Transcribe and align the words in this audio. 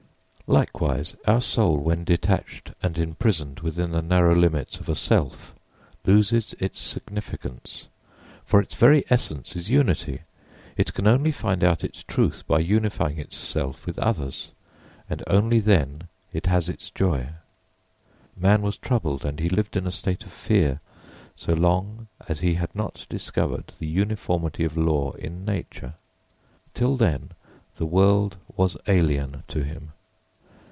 Likewise, 0.59 1.15
our 1.25 1.39
soul 1.39 1.77
when 1.77 2.03
detached 2.03 2.73
and 2.83 2.97
imprisoned 2.97 3.61
within 3.61 3.91
the 3.91 4.01
narrow 4.01 4.35
limits 4.35 4.79
of 4.81 4.89
a 4.89 4.95
self 4.95 5.55
loses 6.05 6.53
its 6.59 6.77
significance. 6.77 7.87
For 8.43 8.59
its 8.59 8.75
very 8.75 9.05
essence 9.09 9.55
is 9.55 9.69
unity. 9.69 10.23
It 10.75 10.93
can 10.93 11.07
only 11.07 11.31
find 11.31 11.63
out 11.63 11.85
its 11.85 12.03
truth 12.03 12.45
by 12.47 12.59
unifying 12.59 13.17
itself 13.17 13.85
with 13.85 13.97
others, 13.99 14.49
and 15.09 15.23
only 15.27 15.59
then 15.61 16.09
it 16.33 16.47
has 16.47 16.67
its 16.67 16.89
joy. 16.89 17.29
Man 18.35 18.61
was 18.61 18.75
troubled 18.75 19.23
and 19.23 19.39
he 19.39 19.47
lived 19.47 19.77
in 19.77 19.87
a 19.87 19.89
state 19.91 20.25
of 20.25 20.33
fear 20.33 20.81
so 21.33 21.53
long 21.53 22.09
as 22.27 22.41
he 22.41 22.55
had 22.55 22.75
not 22.75 23.05
discovered 23.07 23.67
the 23.79 23.87
uniformity 23.87 24.65
of 24.65 24.75
law 24.75 25.11
in 25.13 25.45
nature; 25.45 25.93
till 26.73 26.97
then 26.97 27.29
the 27.77 27.85
world 27.85 28.35
was 28.57 28.75
alien 28.87 29.43
to 29.47 29.63
him. 29.63 29.93